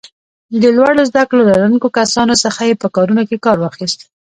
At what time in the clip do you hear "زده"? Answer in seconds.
1.09-1.23